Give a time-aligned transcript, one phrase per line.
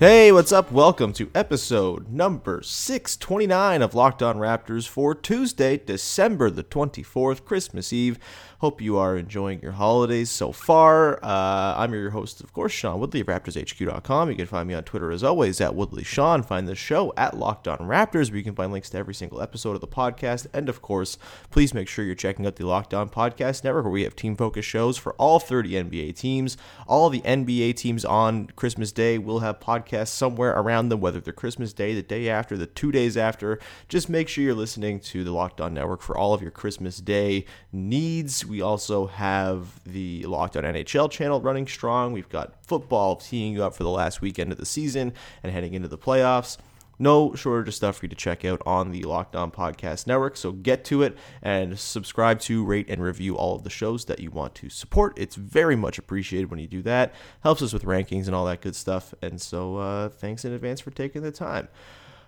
[0.00, 0.70] Hey, what's up?
[0.70, 7.92] Welcome to episode number 629 of Locked On Raptors for Tuesday, December the 24th, Christmas
[7.92, 8.16] Eve.
[8.60, 11.24] Hope you are enjoying your holidays so far.
[11.24, 14.30] Uh, I'm your host, of course, Sean Woodley of RaptorsHQ.com.
[14.30, 16.42] You can find me on Twitter as always at Woodley Sean.
[16.42, 19.40] Find the show at Locked On Raptors, where you can find links to every single
[19.40, 20.48] episode of the podcast.
[20.52, 21.18] And of course,
[21.52, 24.34] please make sure you're checking out the Locked On Podcast Network, where we have team
[24.34, 26.56] focused shows for all 30 NBA teams.
[26.88, 31.32] All the NBA teams on Christmas Day will have podcasts somewhere around them, whether they're
[31.32, 33.60] Christmas Day, the day after, the two days after.
[33.88, 36.98] Just make sure you're listening to the Locked On Network for all of your Christmas
[36.98, 38.47] Day needs.
[38.48, 42.12] We also have the Locked On NHL channel running strong.
[42.12, 45.74] We've got football teeing you up for the last weekend of the season and heading
[45.74, 46.56] into the playoffs.
[46.98, 50.36] No shortage of stuff for you to check out on the Locked On Podcast Network.
[50.36, 54.18] So get to it and subscribe to, rate, and review all of the shows that
[54.18, 55.16] you want to support.
[55.16, 57.14] It's very much appreciated when you do that.
[57.40, 59.14] Helps us with rankings and all that good stuff.
[59.22, 61.68] And so uh, thanks in advance for taking the time.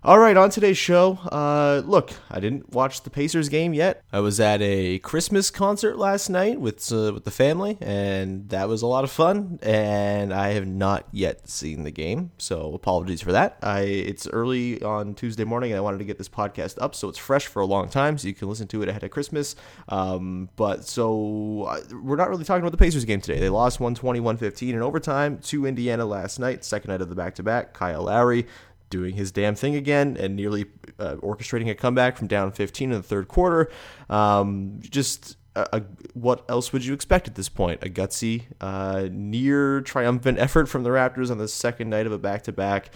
[0.03, 4.03] All right, on today's show, uh, look, I didn't watch the Pacers game yet.
[4.11, 8.66] I was at a Christmas concert last night with uh, with the family, and that
[8.66, 9.59] was a lot of fun.
[9.62, 13.59] And I have not yet seen the game, so apologies for that.
[13.62, 17.10] I it's early on Tuesday morning, and I wanted to get this podcast up so
[17.10, 19.55] it's fresh for a long time, so you can listen to it ahead of Christmas.
[19.91, 23.39] Um, but so uh, we're not really talking about the Pacers game today.
[23.39, 27.43] They lost 120-115 in overtime to Indiana last night, second night of the back to
[27.43, 27.75] back.
[27.75, 28.47] Kyle Lowry
[28.91, 30.67] doing his damn thing again and nearly
[30.99, 33.71] uh, orchestrating a comeback from down 15 in the third quarter.
[34.09, 35.83] Um, just a, a,
[36.15, 37.83] what else would you expect at this point?
[37.83, 42.19] A gutsy, uh, near triumphant effort from the Raptors on the second night of a
[42.19, 42.91] back to back.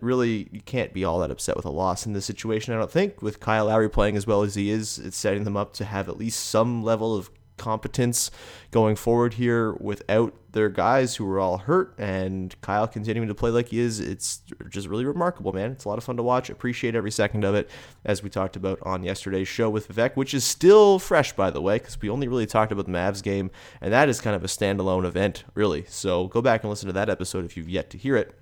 [0.00, 2.90] Really, you can't be all that upset with a loss in this situation, I don't
[2.90, 3.22] think.
[3.22, 6.08] With Kyle Lowry playing as well as he is, it's setting them up to have
[6.08, 8.30] at least some level of competence
[8.70, 13.50] going forward here without their guys who were all hurt and Kyle continuing to play
[13.50, 14.00] like he is.
[14.00, 15.72] It's just really remarkable, man.
[15.72, 16.48] It's a lot of fun to watch.
[16.48, 17.68] Appreciate every second of it,
[18.04, 21.60] as we talked about on yesterday's show with Vivek, which is still fresh, by the
[21.60, 24.42] way, because we only really talked about the Mavs game, and that is kind of
[24.42, 25.84] a standalone event, really.
[25.88, 28.34] So go back and listen to that episode if you've yet to hear it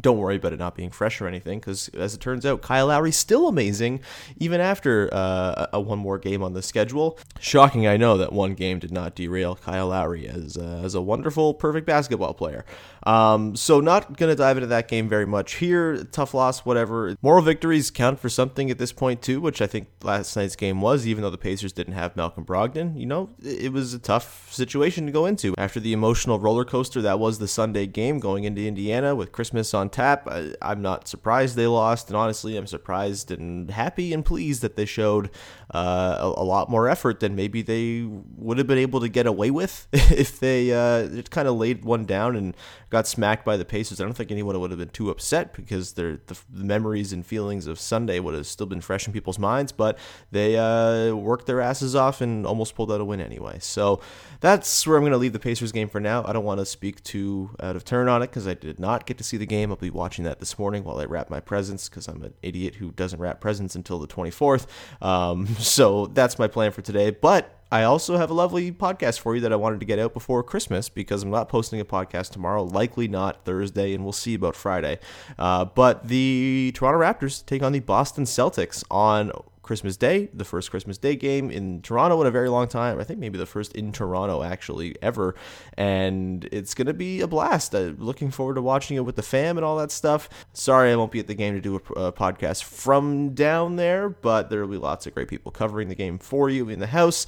[0.00, 2.86] don't worry about it not being fresh or anything because as it turns out kyle
[2.86, 4.00] lowry's still amazing
[4.38, 7.18] even after uh, a one more game on the schedule.
[7.40, 11.00] Shocking i know that one game did not derail kyle lowry as, uh, as a
[11.00, 12.64] wonderful perfect basketball player.
[13.04, 16.04] Um, so not going to dive into that game very much here.
[16.04, 17.16] Tough loss whatever.
[17.22, 20.80] Moral victories count for something at this point too which i think last night's game
[20.80, 22.98] was even though the pacers didn't have malcolm brogdon.
[22.98, 25.54] You know it was a tough situation to go into.
[25.56, 29.74] After the emotional roller coaster that was the sunday game going into indiana with christmas
[29.74, 30.28] on tap.
[30.28, 34.76] I, am not surprised they lost, and honestly, I'm surprised and happy and pleased that
[34.76, 35.30] they showed
[35.74, 39.26] uh, a, a, lot more effort than maybe they would have been able to get
[39.26, 42.56] away with if they uh, kind of laid one down and
[42.90, 44.00] got smacked by the Pacers.
[44.00, 47.66] I don't think anyone would have been too upset because the, the memories and feelings
[47.66, 49.98] of Sunday would have still been fresh in people's minds, but
[50.30, 53.58] they uh, worked their asses off and almost pulled out a win anyway.
[53.60, 54.00] So
[54.40, 56.24] that's where I'm going to leave the Pacers game for now.
[56.26, 59.04] I don't want to speak too out of turn on it because I did not
[59.04, 59.70] get to see the game.
[59.80, 62.92] Be watching that this morning while I wrap my presents because I'm an idiot who
[62.92, 64.66] doesn't wrap presents until the 24th.
[65.02, 67.10] Um, so that's my plan for today.
[67.10, 70.14] But I also have a lovely podcast for you that I wanted to get out
[70.14, 74.34] before Christmas because I'm not posting a podcast tomorrow, likely not Thursday, and we'll see
[74.34, 74.98] about Friday.
[75.38, 79.32] Uh, but the Toronto Raptors take on the Boston Celtics on
[79.68, 82.98] Christmas Day, the first Christmas Day game in Toronto in a very long time.
[82.98, 85.34] I think maybe the first in Toronto actually ever,
[85.76, 87.74] and it's gonna be a blast.
[87.74, 90.30] Uh, looking forward to watching it with the fam and all that stuff.
[90.54, 94.08] Sorry, I won't be at the game to do a, a podcast from down there,
[94.08, 96.86] but there will be lots of great people covering the game for you in the
[96.86, 97.26] house.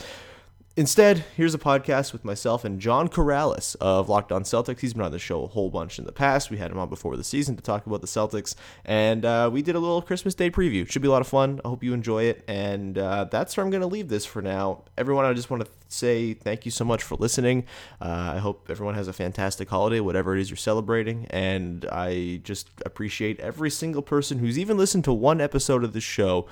[0.80, 4.80] Instead, here's a podcast with myself and John Karalis of Locked On Celtics.
[4.80, 6.50] He's been on the show a whole bunch in the past.
[6.50, 8.54] We had him on before the season to talk about the Celtics,
[8.86, 10.90] and uh, we did a little Christmas Day preview.
[10.90, 11.60] Should be a lot of fun.
[11.66, 14.40] I hope you enjoy it, and uh, that's where I'm going to leave this for
[14.40, 14.84] now.
[14.96, 17.66] Everyone, I just want to say thank you so much for listening.
[18.00, 22.40] Uh, I hope everyone has a fantastic holiday, whatever it is you're celebrating, and I
[22.42, 26.46] just appreciate every single person who's even listened to one episode of the show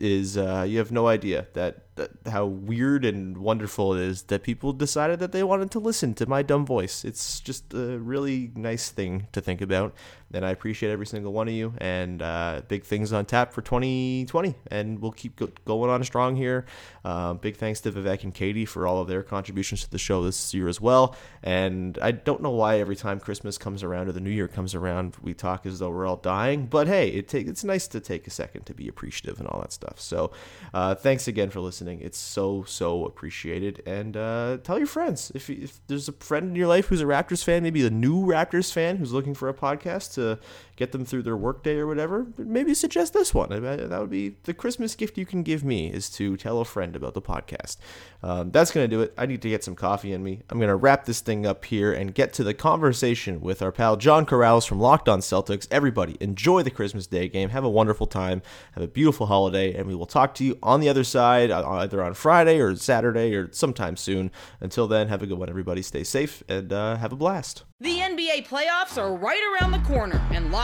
[0.00, 1.83] is uh, you have no idea that,
[2.26, 6.26] how weird and wonderful it is that people decided that they wanted to listen to
[6.26, 7.04] my dumb voice.
[7.04, 9.94] It's just a really nice thing to think about,
[10.32, 11.72] and I appreciate every single one of you.
[11.78, 16.34] And uh, big things on tap for 2020, and we'll keep go- going on strong
[16.34, 16.64] here.
[17.04, 20.24] Uh, big thanks to Vivek and Katie for all of their contributions to the show
[20.24, 21.14] this year as well.
[21.44, 24.74] And I don't know why every time Christmas comes around or the New Year comes
[24.74, 26.66] around, we talk as though we're all dying.
[26.66, 29.60] But hey, it take, it's nice to take a second to be appreciative and all
[29.60, 30.00] that stuff.
[30.00, 30.32] So
[30.72, 31.83] uh, thanks again for listening.
[31.88, 33.82] It's so so appreciated.
[33.86, 37.04] And uh, tell your friends if if there's a friend in your life who's a
[37.04, 40.38] Raptors fan, maybe a new Raptors fan who's looking for a podcast to
[40.76, 42.26] get them through their workday or whatever.
[42.36, 43.50] Maybe suggest this one.
[43.50, 46.96] That would be the Christmas gift you can give me is to tell a friend
[46.96, 47.76] about the podcast.
[48.22, 49.12] Um, that's gonna do it.
[49.18, 50.40] I need to get some coffee in me.
[50.48, 53.96] I'm gonna wrap this thing up here and get to the conversation with our pal
[53.96, 55.68] John Karalis from Locked On Celtics.
[55.70, 57.50] Everybody, enjoy the Christmas Day game.
[57.50, 58.42] Have a wonderful time.
[58.72, 61.68] Have a beautiful holiday, and we will talk to you on the other side, uh,
[61.68, 64.30] either on Friday or Saturday or sometime soon.
[64.60, 65.82] Until then, have a good one, everybody.
[65.82, 67.64] Stay safe and uh, have a blast.
[67.80, 70.63] The NBA playoffs are right around the corner, and Locked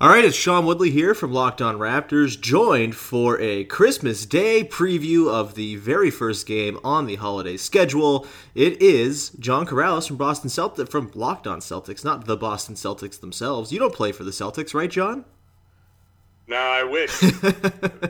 [0.00, 4.62] All right, it's Sean Woodley here from Locked On Raptors, joined for a Christmas Day
[4.62, 8.24] preview of the very first game on the holiday schedule.
[8.54, 13.18] It is John Karalis from Boston Celtics from Locked On Celtics, not the Boston Celtics
[13.18, 13.72] themselves.
[13.72, 15.24] You don't play for the Celtics, right, John?
[16.46, 17.20] No, I wish.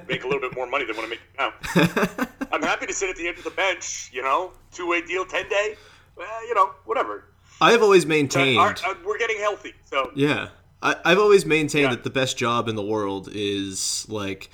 [0.06, 1.54] make a little bit more money than what I make now.
[2.52, 5.24] I'm happy to sit at the end of the bench, you know, two way deal,
[5.24, 5.76] 10 day.
[6.18, 7.24] Well, you know, whatever.
[7.62, 8.58] I have always maintained.
[8.58, 10.10] Our, our, uh, uh, we're getting healthy, so.
[10.14, 10.48] Yeah.
[10.82, 11.90] I, have always maintained yeah.
[11.90, 14.50] that the best job in the world is like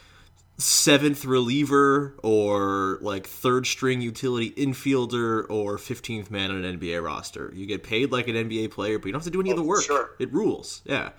[0.56, 7.53] seventh reliever or like third string utility infielder or 15th man on an NBA roster.
[7.55, 9.55] You get paid like an NBA player, but you don't have to do any oh,
[9.55, 9.82] of the work.
[9.82, 10.11] Sure.
[10.19, 10.82] It rules.
[10.85, 11.11] Yeah.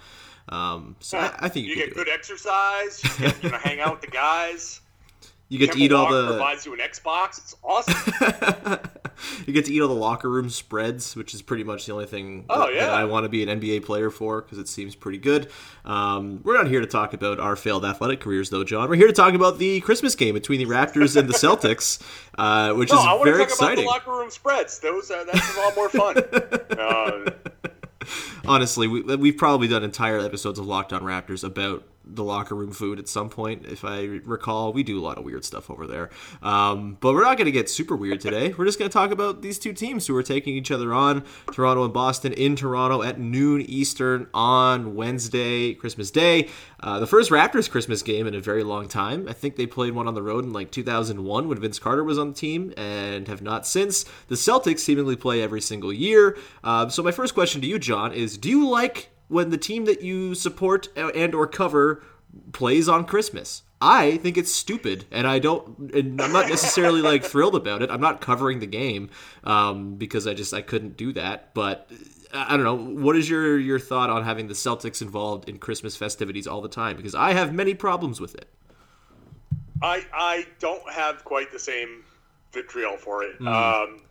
[0.50, 1.36] Um, so yeah.
[1.40, 3.04] I, I, think you, you get good exercise.
[3.04, 4.82] You get you know hang out with the guys.
[5.48, 7.38] You get to eat all the provides you an Xbox.
[7.38, 8.80] It's awesome.
[9.46, 12.08] you get to eat all the locker room spreads, which is pretty much the only
[12.08, 12.86] thing oh, that, yeah.
[12.88, 15.52] that I want to be an NBA player for because it seems pretty good.
[15.84, 18.90] Um, we're not here to talk about our failed athletic careers, though, John.
[18.90, 22.02] We're here to talk about the Christmas game between the Raptors and the Celtics,
[22.40, 23.86] uh, which no, is I very talk exciting.
[23.86, 26.18] About the locker room spreads; those uh, that's a lot more fun.
[26.80, 27.32] uh,
[28.46, 32.72] Honestly, we, we've probably done entire episodes of Locked On Raptors about the locker room
[32.72, 33.66] food at some point.
[33.66, 36.10] If I recall, we do a lot of weird stuff over there.
[36.42, 38.54] Um, but we're not going to get super weird today.
[38.58, 41.24] We're just going to talk about these two teams who are taking each other on
[41.52, 46.50] Toronto and Boston in Toronto at noon Eastern on Wednesday, Christmas Day.
[46.80, 49.28] Uh, the first Raptors Christmas game in a very long time.
[49.28, 52.20] I think they played one on the road in like 2001 when Vince Carter was
[52.20, 54.06] on the team and have not since.
[54.28, 56.38] The Celtics seemingly play every single year.
[56.64, 59.86] Uh, so, my first question to you, John, is do you like when the team
[59.86, 62.04] that you support and or cover
[62.52, 63.64] plays on Christmas.
[63.82, 65.94] I think it's stupid, and I don't.
[65.94, 67.92] And I'm not necessarily like thrilled about it.
[67.92, 69.10] I'm not covering the game
[69.44, 71.54] um, because I just I couldn't do that.
[71.54, 71.90] But
[72.34, 72.76] I don't know.
[72.76, 76.70] What is your your thought on having the Celtics involved in Christmas festivities all the
[76.70, 76.96] time?
[76.96, 78.48] Because I have many problems with it.
[79.82, 82.06] I I don't have quite the same
[82.54, 83.40] vitriol for it.
[83.40, 83.48] Mm.
[83.48, 84.02] Um,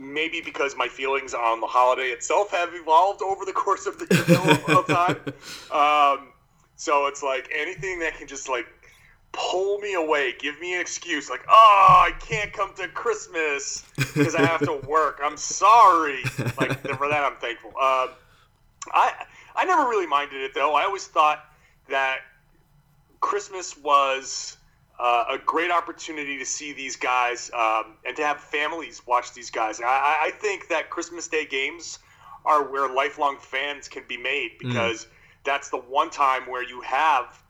[0.00, 4.64] maybe because my feelings on the holiday itself have evolved over the course of the
[4.68, 5.16] of time.
[5.70, 6.32] Um,
[6.74, 8.66] so it's like anything that can just like
[9.32, 14.34] pull me away, give me an excuse, like, oh, I can't come to Christmas because
[14.34, 15.20] I have to work.
[15.22, 16.22] I'm sorry.
[16.58, 17.70] Like for that, I'm thankful.
[17.70, 18.08] Um,
[18.92, 19.12] I
[19.54, 20.74] I never really minded it though.
[20.74, 21.44] I always thought
[21.88, 22.20] that
[23.20, 24.56] Christmas was
[25.00, 29.50] uh, a great opportunity to see these guys um, and to have families watch these
[29.50, 29.80] guys.
[29.80, 31.98] I, I think that Christmas Day games
[32.44, 35.06] are where lifelong fans can be made because
[35.44, 37.42] that's the one time where you have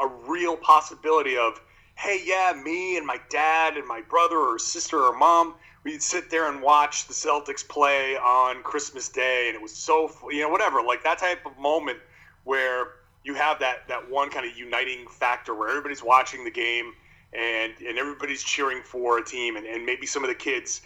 [0.00, 1.60] a real possibility of,
[1.94, 6.28] hey, yeah, me and my dad and my brother or sister or mom, we'd sit
[6.28, 10.48] there and watch the Celtics play on Christmas Day, and it was so, you know,
[10.48, 11.98] whatever, like that type of moment
[12.44, 12.88] where
[13.36, 16.92] have that that one kind of uniting factor where everybody's watching the game
[17.32, 20.82] and and everybody's cheering for a team, and, and maybe some of the kids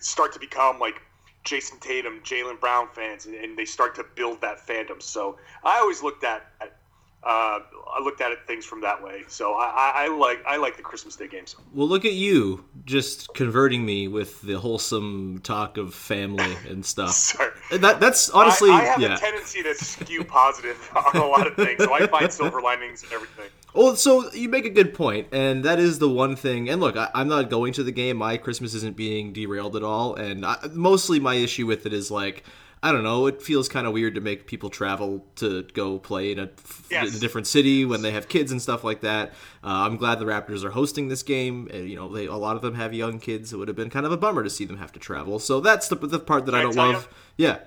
[0.00, 1.00] start to become like
[1.44, 5.00] Jayson Tatum, Jaylen Brown fans, and, and they start to build that fandom.
[5.00, 6.75] So I always looked at, at
[7.22, 7.58] uh,
[7.96, 9.24] I looked at it things from that way.
[9.26, 11.56] So I, I, I like I like the Christmas Day games.
[11.74, 17.10] Well, look at you just converting me with the wholesome talk of family and stuff.
[17.12, 17.50] Sorry.
[17.72, 19.14] That that's honestly, I, I have yeah.
[19.14, 23.02] a tendency to skew positive on a lot of things, so I find silver linings
[23.02, 23.50] in everything.
[23.74, 26.68] Well, so you make a good point, and that is the one thing.
[26.68, 28.18] And look, I, I'm not going to the game.
[28.18, 32.10] My Christmas isn't being derailed at all, and I, mostly my issue with it is
[32.10, 32.44] like.
[32.82, 33.26] I don't know.
[33.26, 36.50] It feels kind of weird to make people travel to go play in a,
[36.90, 37.08] Yes.
[37.10, 39.30] in a different city when they have kids and stuff like that.
[39.64, 41.68] Uh, I'm glad the Raptors are hosting this game.
[41.72, 43.52] And, you know, they, a lot of them have young kids.
[43.52, 45.38] It would have been kind of a bummer to see them have to travel.
[45.38, 47.08] So that's the, the part that I Can I don't tell love.
[47.36, 47.58] Yeah.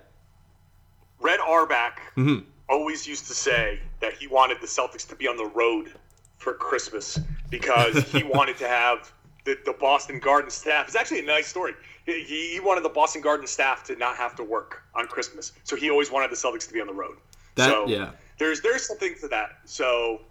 [1.19, 2.45] Red Auerbach Mm-hmm.
[2.69, 5.91] always used to say that he wanted the Celtics to be on the road
[6.37, 9.11] for Christmas because he wanted to have
[9.43, 10.87] the, the Boston Garden staff.
[10.87, 11.73] It's actually a nice story.
[12.09, 15.75] He, he wanted the Boston Garden staff to not have to work on Christmas, so
[15.75, 17.17] he always wanted the Celtics to be on the road.
[17.55, 18.11] That- so yeah.
[18.37, 19.59] there's there's something to that.
[19.65, 20.21] So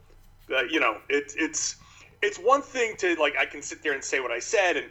[0.55, 1.77] uh, you know, it's it's
[2.23, 4.87] it's one thing to like I can sit there and say what I said, and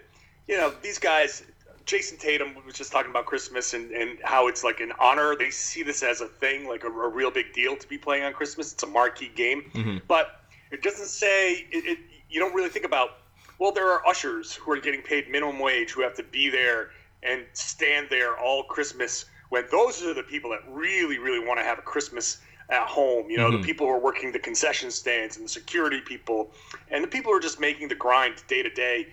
[0.48, 1.44] you know these guys.
[1.86, 5.38] Jayson Tatum was just talking about Christmas and, and how it's like an honor.
[5.38, 8.26] They see this as a thing, like a, a real big deal to be playing
[8.26, 8.74] on Christmas.
[8.74, 9.72] It's a marquee game,
[10.06, 12.00] but it doesn't say it, it.
[12.30, 13.12] You don't really think about.
[13.60, 16.92] Well, there are ushers who are getting paid minimum wage who have to be there
[17.24, 19.26] and stand there all Christmas.
[19.50, 23.30] When those are the people that really, really want to have a Christmas at home.
[23.30, 26.52] You know, the people who are working the concession stands and the security people,
[26.92, 29.08] and the people who are just making the grind day to day.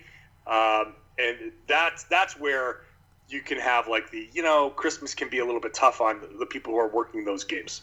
[0.45, 2.81] Um, and that's that's where
[3.29, 6.21] you can have like the you know Christmas can be a little bit tough on
[6.21, 7.81] the, the people who are working those games.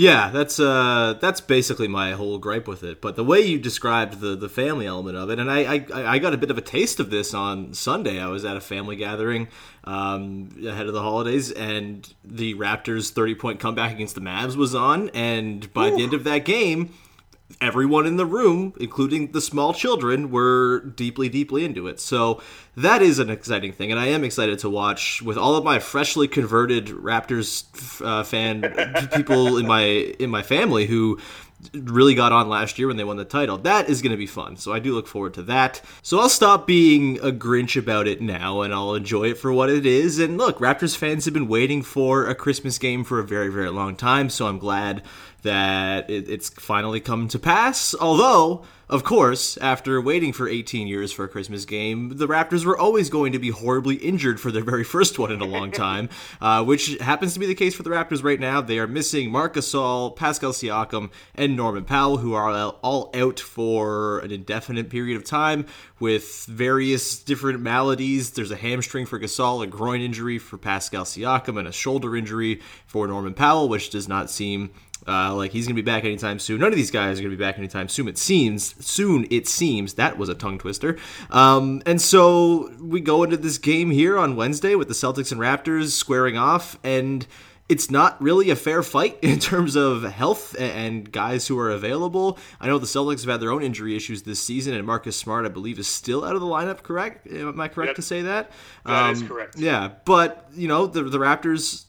[0.00, 3.02] Yeah, that's uh, that's basically my whole gripe with it.
[3.02, 6.18] But the way you described the the family element of it, and I I, I
[6.18, 8.18] got a bit of a taste of this on Sunday.
[8.18, 9.48] I was at a family gathering
[9.84, 14.74] um, ahead of the holidays, and the Raptors' thirty point comeback against the Mavs was
[14.74, 15.10] on.
[15.10, 16.94] And by the end of that game,
[17.60, 22.00] everyone in the room, including the small children, were deeply, deeply into it.
[22.00, 22.40] So
[22.76, 25.78] that is an exciting thing, and I am excited to watch with all of my
[25.78, 27.64] freshly converted Raptors
[28.04, 28.62] uh, fan
[29.14, 31.18] people in my in my family who
[31.74, 33.58] really got on last year when they won the title.
[33.58, 34.56] That is going to be fun.
[34.56, 35.80] So I do look forward to that.
[36.02, 39.70] So I'll stop being a Grinch about it now and I'll enjoy it for what
[39.70, 40.18] it is.
[40.18, 43.70] And look, Raptors fans have been waiting for a Christmas game for a very, very
[43.70, 44.30] long time.
[44.30, 45.02] So I'm glad
[45.42, 47.94] that it, it's finally come to pass.
[48.00, 52.76] Although, of course, after waiting for 18 years for a Christmas game, the Raptors were
[52.76, 56.08] always going to be horribly injured for their very first one in a long time,
[56.40, 58.60] uh, which happens to be the case for the Raptors right now.
[58.60, 63.38] They are missing Marc Gasol, Pascal Siakam, and Norman Powell, who are all- all out
[63.38, 65.66] for an indefinite period of time
[66.00, 68.30] with various different maladies.
[68.30, 72.60] There's a hamstring for Gasol, a groin injury for Pascal Siakam, and a shoulder injury
[72.86, 74.70] for Norman Powell, which does not seem
[75.10, 76.60] uh, like he's gonna be back anytime soon.
[76.60, 78.06] None of these guys are gonna be back anytime soon.
[78.08, 79.26] It seems soon.
[79.30, 80.96] It seems that was a tongue twister.
[81.30, 85.40] Um, and so we go into this game here on Wednesday with the Celtics and
[85.40, 87.26] Raptors squaring off, and
[87.68, 92.36] it's not really a fair fight in terms of health and guys who are available.
[92.60, 95.46] I know the Celtics have had their own injury issues this season, and Marcus Smart,
[95.46, 96.82] I believe, is still out of the lineup.
[96.82, 97.26] Correct?
[97.28, 97.96] Am I correct Yep.
[97.96, 98.50] to say that?
[98.86, 99.56] That is Um, correct.
[99.58, 101.84] Yeah, but you know the the Raptors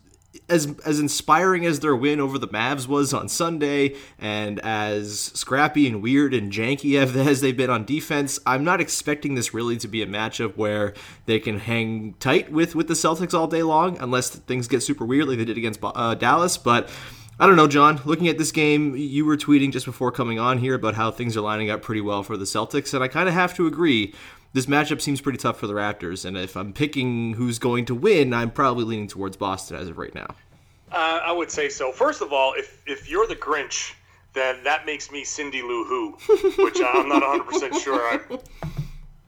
[0.47, 5.87] as as inspiring as their win over the Mavs was on Sunday, and as scrappy
[5.87, 6.95] and weird and janky
[7.27, 10.93] as they've been on defense, I'm not expecting this really to be a matchup where
[11.25, 15.05] they can hang tight with with the Celtics all day long, unless things get super
[15.05, 16.57] weird like they did against uh, Dallas.
[16.57, 16.89] But
[17.39, 17.99] I don't know, John.
[18.05, 21.35] Looking at this game, you were tweeting just before coming on here about how things
[21.35, 24.13] are lining up pretty well for the Celtics, and I kind of have to agree.
[24.53, 27.95] This matchup seems pretty tough for the Raptors, and if I'm picking who's going to
[27.95, 30.35] win, I'm probably leaning towards Boston as of right now.
[30.91, 31.91] Uh, I would say so.
[31.93, 33.93] First of all, if if you're the Grinch,
[34.33, 36.17] then that makes me Cindy Lou Who,
[36.63, 38.39] which I'm not 100 percent sure I'm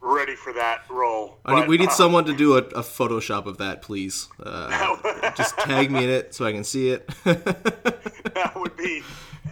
[0.02, 1.40] ready for that role.
[1.46, 4.28] I But, we need uh, someone to do a, a Photoshop of that, please.
[4.42, 7.08] Uh, just tag me in it so I can see it.
[7.24, 9.02] that would be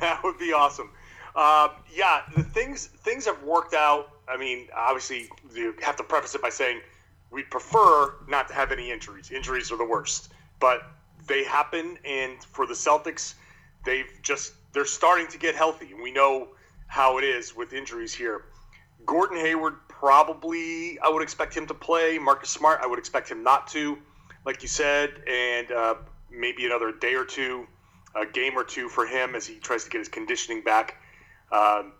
[0.01, 0.89] that would be awesome.
[1.33, 6.35] Uh, yeah, the things things have worked out I mean, obviously, you have to preface
[6.35, 6.81] it by saying
[7.31, 9.31] we prefer not to have any injuries.
[9.31, 10.83] Injuries are the worst, but
[11.27, 13.35] they happen, and for the Celtics,
[13.85, 15.93] they've just they're starting to get healthy.
[15.93, 16.49] We know
[16.87, 18.45] how it is with injuries here.
[19.05, 22.17] Gordon Hayward probably I would expect him to play.
[22.17, 23.97] Marcus Smart I would expect him not to,
[24.45, 25.95] like you said, and uh,
[26.29, 27.67] maybe another day or two,
[28.15, 30.97] a game or two for him as he tries to get his conditioning back.
[31.51, 31.93] Um,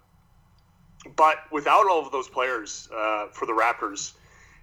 [1.15, 4.13] but without all of those players uh, for the Raptors,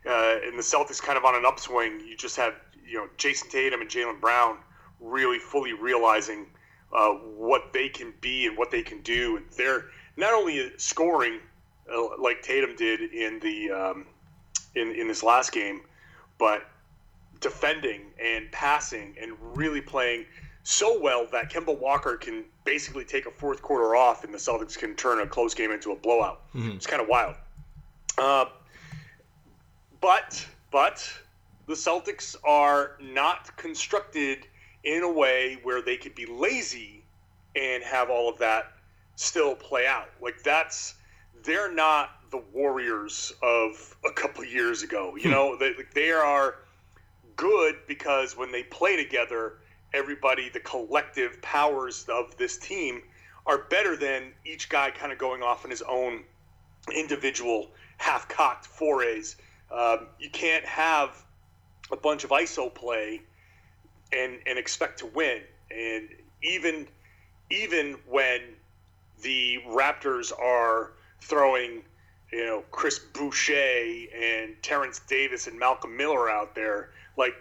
[0.07, 2.55] uh, and the Celtics kind of on an upswing, you just have
[2.87, 4.59] you know Jayson Tatum and Jaylen Brown
[5.01, 6.47] really fully realizing
[6.93, 9.37] uh, what they can be and what they can do.
[9.37, 11.41] And they're not only scoring
[11.93, 14.07] uh, like Tatum did in the um,
[14.75, 15.83] in in this last game,
[16.39, 16.69] but
[17.41, 20.25] defending and passing and really playing
[20.63, 24.77] so well that Kemba Walker can basically take a fourth quarter off and the Celtics
[24.77, 26.43] can turn a close game into a blowout.
[26.55, 26.73] Mm-hmm.
[26.73, 27.35] It's kind of wild.
[28.19, 28.45] Uh,
[30.03, 31.11] but but
[31.67, 34.47] the Celtics are not constructed
[34.85, 37.03] in a way where they could be lazy
[37.57, 38.73] and have all of that
[39.17, 40.11] still play out.
[40.21, 40.95] Like that's
[41.45, 45.17] they're not the Warriors of a couple years ago.
[45.17, 45.31] You hmm.
[45.31, 46.57] know, they, they are
[47.37, 49.55] good because when they play together,
[49.93, 53.03] everybody, the collective powers of this team
[53.47, 56.25] are better than each guy kind of going off in his own
[56.95, 59.37] individual half cocked forays.
[59.71, 61.25] Um, you can't have
[61.91, 63.23] a bunch of ISO play
[64.13, 65.43] and, and expect to win.
[65.71, 66.09] And
[66.43, 66.87] even
[67.51, 68.41] even when
[69.23, 71.83] the Raptors are throwing,
[72.31, 77.35] you know, Chris Boucher and Terrence Davis and Malcolm Miller out there, like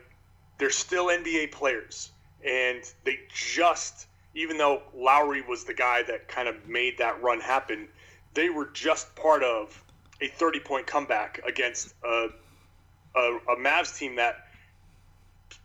[0.58, 2.12] they're still NBA players,
[2.48, 7.40] and they just even though Lowry was the guy that kind of made that run
[7.40, 7.88] happen,
[8.36, 9.84] they were just part of
[10.22, 12.30] a 30 point comeback against a,
[13.16, 14.48] a, a Mavs team that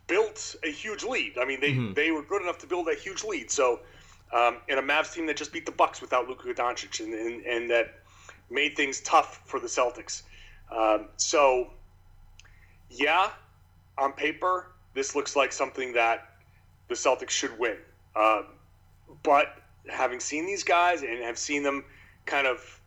[0.07, 1.37] built a huge lead.
[1.39, 1.93] I mean, they, mm-hmm.
[1.93, 3.51] they were good enough to build a huge lead.
[3.51, 3.81] So,
[4.33, 7.45] um, and a Mavs team that just beat the Bucks without Luka Doncic, and, and,
[7.45, 7.99] and that
[8.49, 10.23] made things tough for the Celtics.
[10.75, 11.69] Um, so,
[12.89, 13.29] yeah,
[13.99, 16.32] on paper, this looks like something that
[16.87, 17.77] the Celtics should win.
[18.15, 18.45] Um,
[19.23, 19.57] but
[19.89, 21.83] having seen these guys and have seen them
[22.25, 22.79] kind of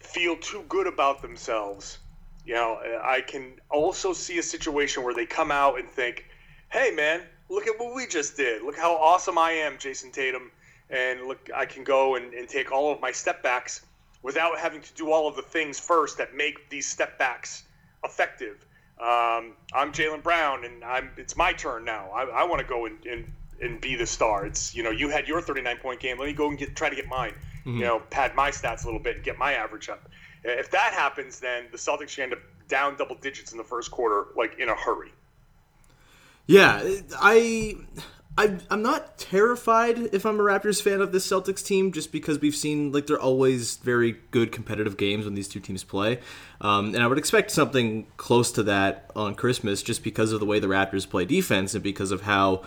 [0.00, 1.98] feel too good about themselves,
[2.44, 6.26] you know, I can also see a situation where they come out and think,
[6.70, 8.62] hey, man, look at what we just did.
[8.62, 10.50] Look how awesome I am, Jayson Tatum.
[10.90, 13.84] And look, I can go and, and take all of my step backs
[14.22, 17.64] without having to do all of the things first that make these step backs
[18.04, 18.64] effective.
[19.00, 22.10] Um, I'm Jaylen Brown, and I'm it's my turn now.
[22.10, 23.32] I, I want to go and, and,
[23.62, 24.44] and be the star.
[24.44, 26.18] It's you know you had your 39 point game.
[26.18, 27.34] Let me go and get try to get mine.
[27.60, 27.78] Mm-hmm.
[27.78, 30.08] You know, pad my stats a little bit and get my average up.
[30.42, 33.90] If that happens, then the Celtics should end up down double digits in the first
[33.90, 35.12] quarter, like in a hurry.
[36.46, 36.82] Yeah,
[37.20, 37.76] I
[38.38, 42.38] I, I'm not terrified if I'm a Raptors fan of this Celtics team, just because
[42.38, 46.20] we've seen like they're always very good competitive games when these two teams play,
[46.60, 50.46] um, and I would expect something close to that on Christmas, just because of the
[50.46, 52.62] way the Raptors play defense and because of how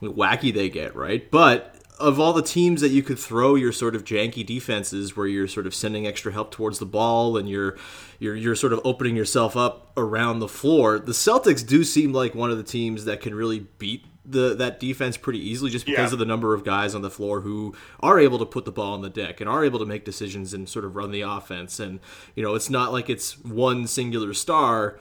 [0.00, 1.28] wacky they get, right?
[1.28, 5.26] But of all the teams that you could throw your sort of janky defenses where
[5.26, 7.76] you're sort of sending extra help towards the ball and you're
[8.18, 12.34] you're you're sort of opening yourself up around the floor, the Celtics do seem like
[12.34, 16.10] one of the teams that can really beat the that defense pretty easily just because
[16.10, 16.14] yeah.
[16.14, 18.94] of the number of guys on the floor who are able to put the ball
[18.94, 21.78] on the deck and are able to make decisions and sort of run the offense
[21.78, 22.00] and
[22.34, 24.98] you know it's not like it's one singular star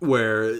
[0.00, 0.58] where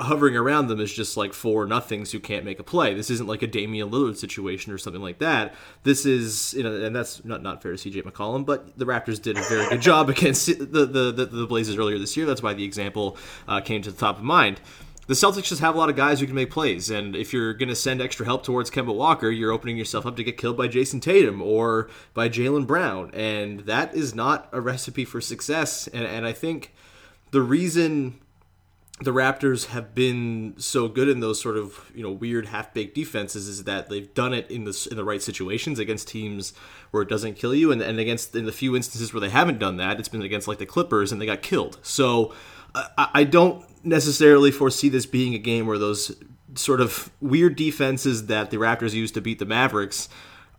[0.00, 2.92] hovering around them is just like four nothings who can't make a play.
[2.92, 5.54] This isn't like a Damian Lillard situation or something like that.
[5.82, 9.20] This is, you know, and that's not not fair to CJ McCollum, but the Raptors
[9.20, 12.26] did a very good job against the the, the, the Blazers earlier this year.
[12.26, 13.16] That's why the example
[13.48, 14.60] uh, came to the top of mind
[15.06, 17.54] the Celtics just have a lot of guys who can make plays, and if you're
[17.54, 20.56] going to send extra help towards Kemba Walker, you're opening yourself up to get killed
[20.56, 25.88] by Jayson Tatum or by Jaylen Brown, and that is not a recipe for success.
[25.88, 26.72] And, and I think
[27.32, 28.20] the reason
[29.00, 32.94] the Raptors have been so good in those sort of you know weird half baked
[32.94, 36.52] defenses is that they've done it in the in the right situations against teams
[36.92, 39.58] where it doesn't kill you, and, and against in the few instances where they haven't
[39.58, 41.78] done that, it's been against like the Clippers and they got killed.
[41.82, 42.32] So
[42.74, 46.16] I, I don't necessarily foresee this being a game where those
[46.54, 50.08] sort of weird defenses that the Raptors used to beat the Mavericks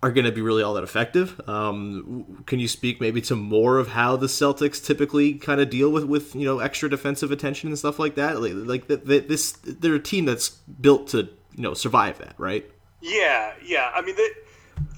[0.02, 1.40] are going to be really all that effective.
[1.48, 5.90] Um, can you speak maybe to more of how the Celtics typically kind of deal
[5.90, 8.42] with with you know extra defensive attention and stuff like that?
[8.42, 12.36] Like, like the, the, this, they're a team that's built to you know survive that,
[12.38, 12.70] right?
[13.02, 13.92] Yeah, yeah.
[13.96, 14.30] I mean, the,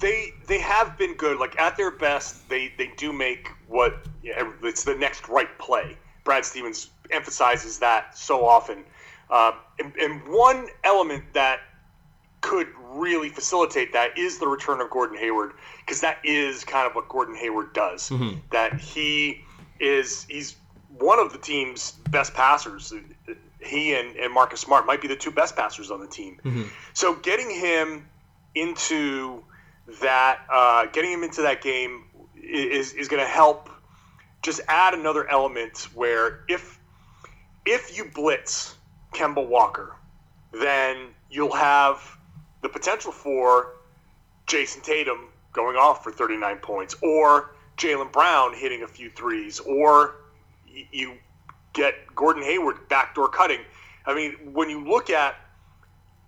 [0.00, 1.38] they they have been good.
[1.38, 5.96] Like at their best, they they do make what yeah, it's the next right play.
[6.26, 8.84] Brad Stevens emphasizes that so often.
[9.30, 11.60] Uh, and, and one element that
[12.42, 16.94] could really facilitate that is the return of Gordon Hayward because that is kind of
[16.94, 18.10] what Gordon Hayward does.
[18.52, 19.42] That he
[19.80, 20.56] is he's
[20.98, 22.92] one of the team's best passers.
[23.60, 26.38] He and, and Marcus Smart might be the two best passers on the team.
[26.92, 28.08] So getting him
[28.54, 29.42] into
[30.02, 32.04] that, uh, getting him into that game
[32.40, 33.70] is is going to help
[34.46, 36.80] just add another element where if
[37.66, 38.76] if you blitz
[39.12, 39.96] Kemba Walker,
[40.52, 42.16] then you'll have
[42.62, 43.72] the potential for
[44.46, 50.14] Jayson Tatum going off for 39 points, or Jaylen Brown hitting a few threes, or
[50.92, 51.14] you
[51.72, 53.60] get Gordon Hayward backdoor cutting.
[54.06, 55.34] I mean, when you look at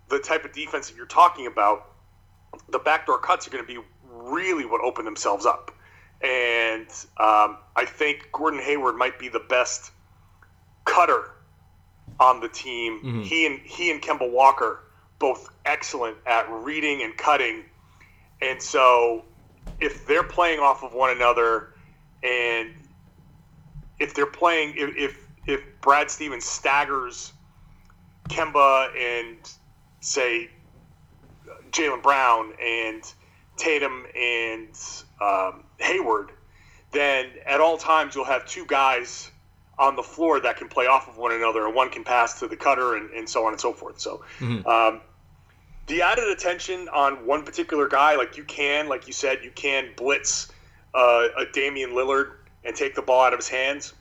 [0.09, 1.93] the type of defense that you're talking about,
[2.69, 3.79] the backdoor cuts are going to be
[4.11, 5.71] really what open themselves up.
[6.23, 9.93] And um, I think Gordon Hayward might be the best
[10.85, 11.31] cutter
[12.19, 13.23] on the team.
[13.23, 14.81] He and he and Kemba Walker
[15.19, 17.65] both excellent at reading and cutting.
[18.41, 19.25] And so
[19.81, 21.75] if they're playing off of one another
[22.23, 22.71] and
[23.99, 27.33] if they're playing if if, if Brad Stevens staggers
[28.29, 29.39] Kemba and
[30.01, 30.51] say
[31.71, 33.03] Jaylen Brown and
[33.57, 34.69] Tatum and
[35.21, 36.33] um, Hayward,
[36.93, 39.31] then at all times you'll have two guys
[39.79, 42.49] on the floor that can play off of one another, and one can pass to
[42.49, 44.01] the cutter, and, and so on and so forth.
[44.01, 44.25] So,
[44.67, 45.01] um,
[45.87, 49.91] the added attention on one particular guy, like you can, like you said, you can
[49.97, 50.51] blitz
[50.95, 52.33] uh, a Damian Lillard
[52.65, 53.95] and take the ball out of his hands,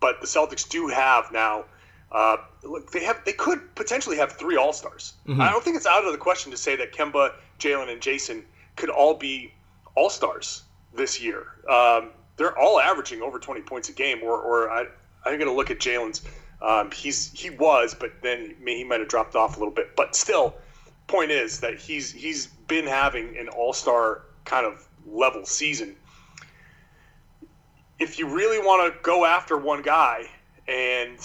[0.00, 1.64] but the Celtics do have now.
[2.12, 5.14] Uh, look, they have they could potentially have three All Stars.
[5.40, 8.44] I don't think it's out of the question to say that Kemba, Jaylen, and Jayson
[8.76, 9.52] could all be
[9.96, 10.62] All Stars
[10.96, 11.46] this year.
[11.68, 14.86] Um, they're all averaging over 20 points a game, or, or I,
[15.24, 16.22] I'm going to look at Jaylen's.
[16.60, 19.94] Um, he's he was, but then he might have dropped off a little bit.
[19.94, 20.54] But still,
[21.06, 25.96] point is that he's he's been having an All Star kind of level season.
[27.98, 30.24] If you really want to go after one guy
[30.68, 31.18] and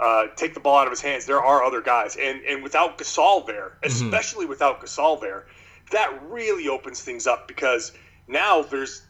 [0.00, 1.26] uh, take the ball out of his hands.
[1.26, 5.46] There are other guys, and and without Gasol there, especially without Gasol there,
[5.92, 7.92] that really opens things up because
[8.30, 9.02] now there's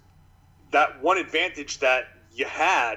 [0.73, 2.97] that one advantage that you had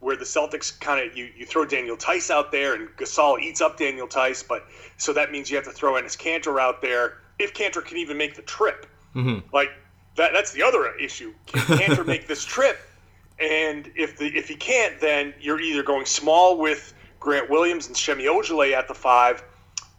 [0.00, 3.60] where the Celtics kind of you, you throw Daniel Theis out there and Gasol eats
[3.60, 7.18] up Daniel Theis, but so that means you have to throw Enes Kanter out there
[7.38, 8.86] if Kanter can even make the trip.
[9.14, 9.46] Mm-hmm.
[9.54, 9.70] Like
[10.16, 11.32] that that's the other issue.
[11.46, 12.78] Can Kanter make this trip?
[13.38, 17.96] And if the if he can't, then you're either going small with Grant Williams and
[17.96, 19.42] Semi Ojeleye at the five,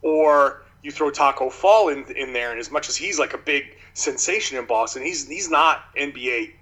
[0.01, 2.51] or you throw Tacko Fall in in there.
[2.51, 6.53] And as much as he's like a big sensation in Boston, he's he's not NBA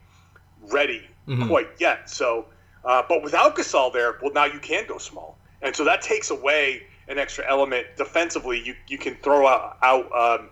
[0.72, 1.02] ready
[1.48, 2.10] quite yet.
[2.10, 2.46] So,
[2.84, 6.30] uh, but without Gasol there, well, now you can go small, and so that takes
[6.30, 8.62] away an extra element defensively.
[8.62, 10.50] You you can throw out, out um,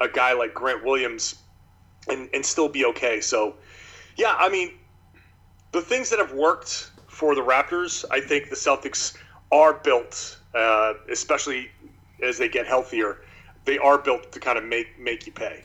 [0.00, 1.36] a guy like Grant Williams
[2.08, 3.20] and and still be okay.
[3.20, 3.54] So,
[4.16, 4.72] yeah, I mean,
[5.72, 9.16] the things that have worked for the Raptors, I think the Celtics
[9.52, 11.70] are built, uh, especially
[12.22, 13.18] as they get healthier.
[13.66, 15.64] They are built to kind of make make you pay.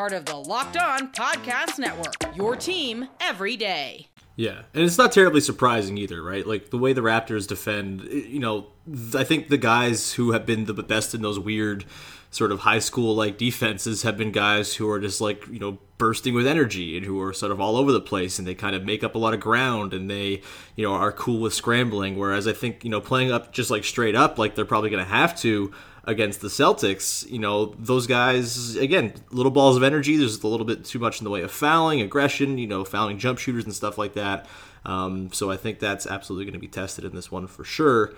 [0.00, 4.08] Part of the Locked On Podcast Network, your team every day.
[4.34, 6.46] Yeah, and it's not terribly surprising either, right?
[6.46, 8.68] Like the way the Raptors defend, you know,
[9.14, 11.84] I think the guys who have been the best in those weird
[12.30, 15.76] sort of high school like defenses have been guys who are just like, you know,
[15.98, 18.74] bursting with energy and who are sort of all over the place and they kind
[18.74, 20.40] of make up a lot of ground and they,
[20.76, 23.84] you know, are cool with scrambling whereas I think, you know, playing up just like
[23.84, 25.72] straight up like they're probably going to have to
[26.04, 30.16] against the Celtics, you know, those guys again, little balls of energy.
[30.16, 33.18] There's a little bit too much in the way of fouling, aggression, you know, fouling
[33.18, 34.46] jump shooters and stuff like that.
[34.84, 38.14] Um, so I think that's absolutely going to be tested in this one for sure.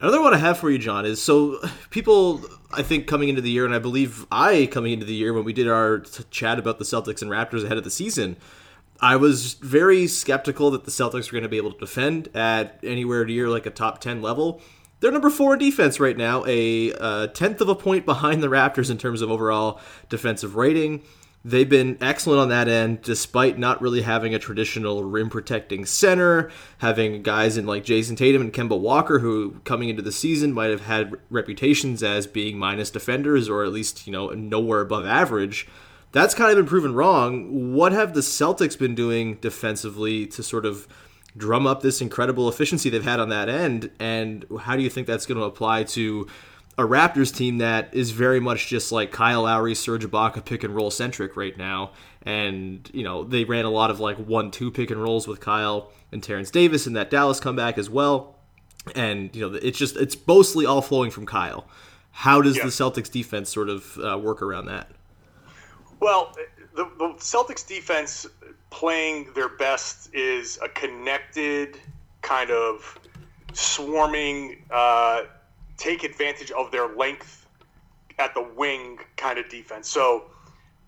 [0.00, 1.60] Another one I have for you, John, is so
[1.90, 5.32] people, I think, coming into the year, and I believe I coming into the year
[5.32, 8.36] when we did our t- chat about the Celtics and Raptors ahead of the season,
[9.00, 12.80] I was very skeptical that the Celtics were going to be able to defend at
[12.82, 14.60] anywhere near like a top 10 level.
[15.00, 18.48] They're number four in defense right now, a uh, tenth of a point behind the
[18.48, 21.02] Raptors in terms of overall defensive rating.
[21.46, 26.50] They've been excellent on that end, despite not really having a traditional rim protecting center,
[26.78, 30.70] having guys in like Jayson Tatum and Kemba Walker, who coming into the season might
[30.70, 35.68] have had reputations as being minus defenders or at least, you know, nowhere above average.
[36.12, 37.74] That's kind of been proven wrong.
[37.74, 40.88] What have the Celtics been doing defensively to sort of
[41.36, 43.90] drum up this incredible efficiency they've had on that end?
[43.98, 46.26] And how do you think that's going to apply to
[46.76, 50.74] a Raptors team that is very much just like Kyle Lowry, Serge Ibaka pick and
[50.74, 51.92] roll centric right now.
[52.22, 55.38] And, you know, they ran a lot of like one two pick and rolls with
[55.40, 58.36] Kyle and Terrence Davis in that Dallas comeback as well.
[58.96, 61.66] And, you know, it's just, it's mostly all flowing from Kyle.
[62.10, 62.64] How does Yeah.
[62.64, 64.90] the Celtics defense sort of uh, work around that?
[66.00, 66.34] Well,
[66.74, 68.26] the, the Celtics defense
[68.74, 71.78] playing their best is a connected
[72.22, 72.98] kind of
[73.52, 75.22] swarming, uh,
[75.76, 77.46] take advantage of their length
[78.18, 79.88] at the wing kind of defense.
[79.88, 80.24] So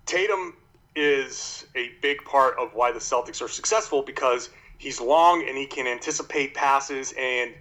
[0.04, 0.54] Tatum
[0.96, 5.66] is a big part of why the Celtics are successful because he's long and he
[5.66, 7.14] can anticipate passes.
[7.16, 7.54] And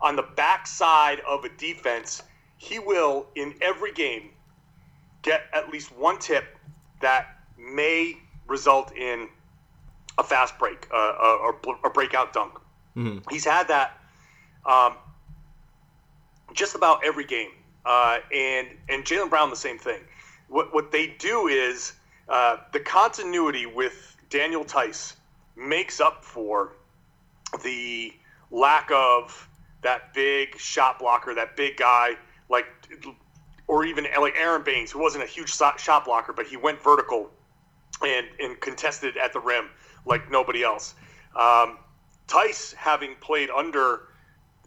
[0.00, 2.22] on the backside of a defense,
[2.56, 4.30] he will, in every game,
[5.20, 6.56] get at least one tip
[7.02, 7.26] that
[7.58, 8.16] may
[8.48, 9.28] result in
[10.18, 11.52] a fast break, uh, a,
[11.84, 12.58] a breakout dunk.
[13.30, 13.98] He's had that
[14.64, 14.94] um,
[16.54, 17.50] just about every game,
[17.84, 20.00] uh, and and Jaylen Brown the same thing.
[20.48, 21.92] What what they do is
[22.28, 25.14] uh, the continuity with Daniel Theis
[25.56, 26.72] makes up for
[27.62, 28.12] the
[28.50, 29.48] lack of
[29.82, 32.16] that big shot blocker, that big guy
[32.48, 32.66] like,
[33.68, 36.82] or even like Aron Baynes, who wasn't a huge shot shot blocker, but he went
[36.82, 37.30] vertical
[38.04, 39.68] and and contested at the rim
[40.06, 40.94] like nobody else.
[41.34, 41.78] Um,
[42.28, 44.08] Theis, having played under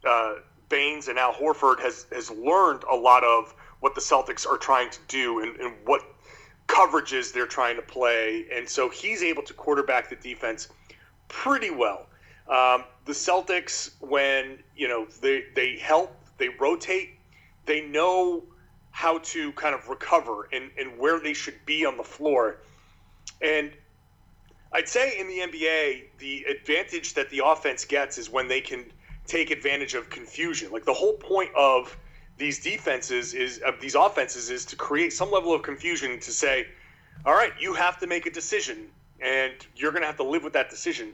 [0.05, 0.35] uh,
[0.69, 4.89] Baynes and Al Horford, has has learned a lot of what the Celtics are trying
[4.91, 6.01] to do and, and what
[6.67, 10.69] coverages they're trying to play, and so he's able to quarterback the defense
[11.27, 12.07] pretty well.
[12.47, 17.17] Um, the Celtics, when you know they they help, they rotate,
[17.65, 18.43] they know
[18.91, 22.57] how to kind of recover and, and where they should be on the floor.
[23.41, 23.71] And
[24.71, 28.85] I'd say in the NBA, the advantage that the offense gets is when they can
[29.25, 30.71] take advantage of confusion.
[30.71, 31.95] Like the whole point of
[32.37, 36.67] these defenses is of these offenses is to create some level of confusion to say,
[37.25, 38.89] all right, you have to make a decision
[39.21, 41.13] and you're going to have to live with that decision.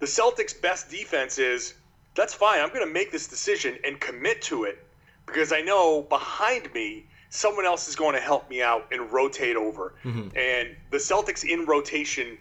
[0.00, 1.74] The Celtics' best defense is
[2.14, 2.60] that's fine.
[2.60, 4.84] I'm going to make this decision and commit to it
[5.26, 9.56] because I know behind me someone else is going to help me out and rotate
[9.56, 9.94] over.
[10.04, 10.36] Mm-hmm.
[10.36, 12.38] And the Celtics in rotation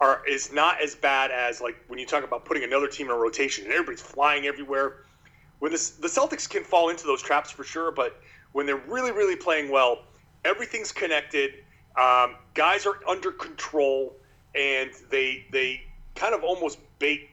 [0.00, 3.12] are is not as bad as like when you talk about putting another team in
[3.12, 4.96] a rotation and everybody's flying everywhere.
[5.58, 8.20] When this, the Celtics can fall into those traps for sure, but
[8.52, 10.04] when they're really really playing well,
[10.44, 11.52] everything's connected.
[11.98, 14.14] Um, guys are under control,
[14.54, 15.82] and they they
[16.14, 17.30] kind of almost bait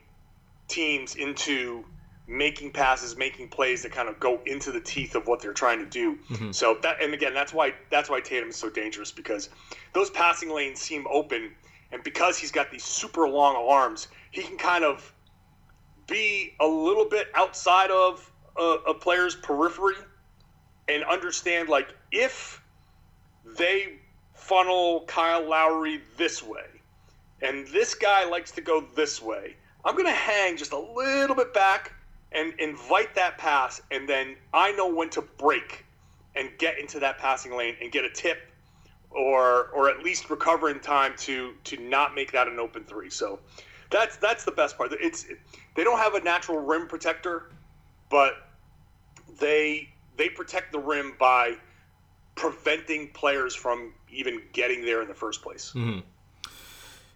[0.69, 1.83] teams into
[2.25, 5.79] making passes, making plays that kind of go into the teeth of what they're trying
[5.79, 6.17] to do.
[6.53, 9.49] So that, and again, that's why that's why Tatum is so dangerous because
[9.93, 11.51] those passing lanes seem open,
[11.93, 15.13] and because he's got these super long arms, he can kind of
[16.07, 19.95] be a little bit outside of a, a player's periphery
[20.89, 22.61] and understand like if
[23.57, 23.99] they
[24.33, 26.65] funnel Kyle Lowry this way,
[27.41, 29.55] and this guy likes to go this way.
[29.85, 31.93] I'm going to hang just a little bit back
[32.31, 35.85] and invite that pass, and then I know when to break
[36.35, 38.39] and get into that passing lane and get a tip,
[39.15, 43.09] or or at least recover in time to to not make that an open three.
[43.09, 43.39] So
[43.89, 44.91] that's that's the best part.
[44.99, 45.25] It's
[45.75, 47.51] they don't have a natural rim protector,
[48.09, 48.33] but
[49.39, 51.55] they they protect the rim by
[52.35, 55.71] preventing players from even getting there in the first place.
[55.75, 55.99] Mm-hmm.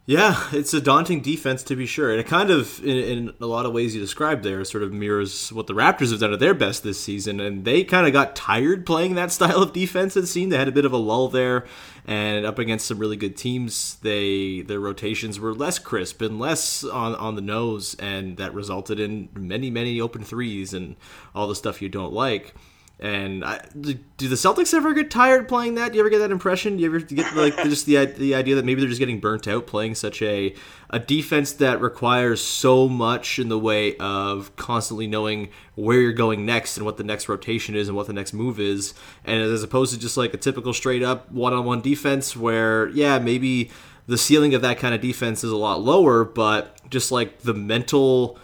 [0.10, 3.46] Yeah, it's a daunting defense to be sure, and it kind of, in, in a
[3.46, 6.40] lot of ways you described there, sort of mirrors what the Raptors have done at
[6.40, 7.42] their best this season.
[7.42, 10.16] And they kind of got tired playing that style of defense.
[10.16, 11.66] It seemed they had a bit of a lull there,
[12.06, 16.86] and up against some really good teams, they their rotations were less crisp and less
[16.86, 20.96] on on the nose, and that resulted in many many open threes and
[21.36, 22.56] all the stuff you don't like.
[23.00, 25.92] And I, do the Celtics ever get tired playing that?
[25.92, 26.78] Do you ever get that impression?
[26.78, 29.48] Do you ever get like just the the idea that maybe they're just getting burnt
[29.48, 30.56] out playing such a
[30.90, 36.44] a defense that requires so much in the way of constantly knowing where you're going
[36.44, 39.62] next and what the next rotation is and what the next move is, and as
[39.62, 43.70] opposed to just like a typical straight up one on one defense where yeah maybe
[44.08, 47.54] the ceiling of that kind of defense is a lot lower, but just like the
[47.54, 48.40] mental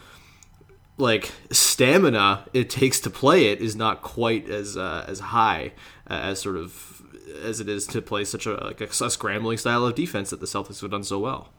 [0.97, 5.71] like stamina it takes to play it is not quite as uh, as high
[6.09, 7.01] uh, as sort of
[7.43, 10.39] as it is to play such a like a, a scrambling style of defense that
[10.39, 11.49] the Celtics have done so well.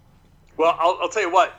[0.56, 1.52] Well, I'll, I'll tell you what.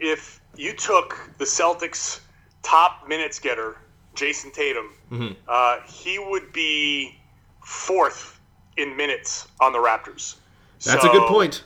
[0.00, 2.20] If you took the Celtics'
[2.62, 3.76] top minutes getter,
[4.16, 5.34] Jayson Tatum, Mm-hmm.
[5.46, 7.16] uh, he would be
[7.64, 8.40] fourth
[8.76, 10.36] in minutes on the Raptors.
[10.84, 11.62] That's So- a good point.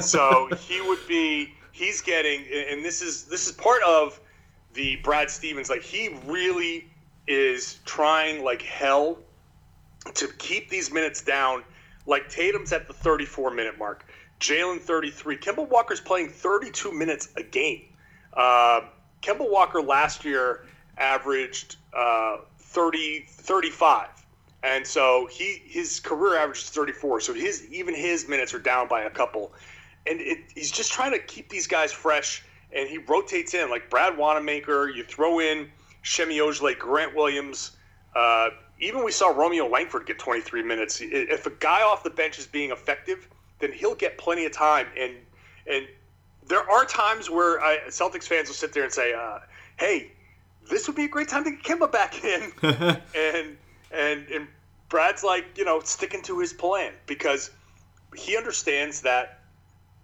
[0.02, 4.18] so he would be he's getting and this is this is part of
[4.74, 6.88] the Brad Stevens like he really
[7.26, 9.18] is trying like hell
[10.14, 11.62] to keep these minutes down.
[12.06, 14.04] Like Tatum's at the 34 minute mark.
[14.40, 17.82] Jaylen 33 Kemba Walker's playing 32 minutes a game.
[18.32, 18.80] Uh,
[19.22, 20.66] Kemba Walker last year
[20.98, 24.08] averaged uh, 30 35
[24.62, 28.88] and so he his career average is 34 so his even his minutes are down
[28.88, 29.52] by a couple.
[30.06, 33.88] And it, he's just trying to keep these guys fresh and he rotates in like
[33.90, 35.70] brad wanamaker you throw in
[36.02, 37.72] Semi Ojeleye, grant williams
[38.14, 42.38] uh, even we saw romeo langford get 23 minutes if a guy off the bench
[42.38, 45.12] is being effective then he'll get plenty of time and
[45.66, 45.86] and
[46.48, 49.38] there are times where I, celtics fans will sit there and say uh,
[49.78, 50.10] hey
[50.68, 52.52] this would be a great time to get Kemba back in.
[53.14, 53.56] and
[53.90, 54.48] and and
[54.88, 57.50] Brad's like, you know, sticking to his plan because
[58.14, 59.40] he understands that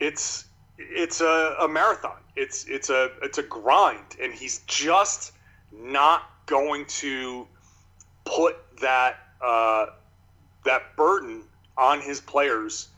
[0.00, 0.46] it's
[0.78, 2.16] it's a, a marathon.
[2.36, 5.32] It's it's a it's a grind, and he's just
[5.72, 7.46] not going to
[8.24, 9.86] put that uh,
[10.64, 11.42] that burden
[11.76, 12.88] on his players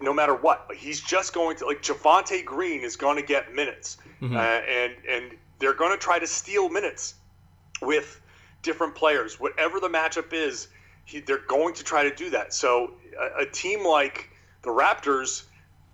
[0.00, 0.66] no matter what.
[0.68, 4.92] Like he's just going to like Javonte Green is going to get minutes, uh, and
[5.08, 7.14] and they're going to try to steal minutes
[7.80, 8.20] with
[8.62, 9.38] different players.
[9.38, 10.68] Whatever the matchup is,
[11.04, 12.52] he, they're going to try to do that.
[12.52, 14.30] So a, a team like
[14.62, 15.44] the Raptors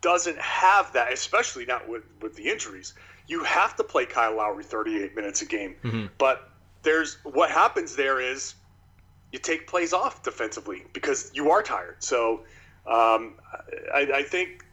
[0.05, 2.93] doesn't have that, especially not with with the injuries.
[3.27, 5.77] You have to play Kyle Lowry 38 minutes a game,
[6.19, 6.51] but
[6.83, 8.55] there's what happens there is
[9.33, 11.97] you take plays off defensively because you are tired.
[12.01, 12.43] So
[12.87, 13.35] um,
[13.93, 14.65] I, I think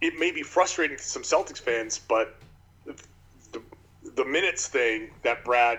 [0.00, 2.36] it may be frustrating to some Celtics fans, but
[2.84, 3.62] the,
[4.16, 5.78] the minutes thing that Brad,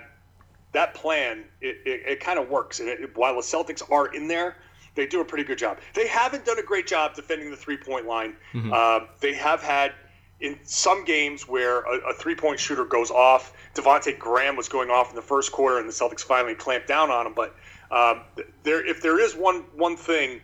[0.71, 2.80] that plan, it, it, it kind of works.
[2.80, 4.56] And it, while the Celtics are in there,
[4.95, 5.79] they do a pretty good job.
[5.93, 8.36] They haven't done a great job defending the three point line.
[8.73, 9.93] Uh, they have had
[10.39, 13.53] in some games where a, a three point shooter goes off.
[13.75, 17.10] Devonte Graham was going off in the first quarter, and the Celtics finally clamped down
[17.10, 17.34] on him.
[17.34, 17.56] But
[17.91, 18.21] um,
[18.63, 20.41] there, if there is one one thing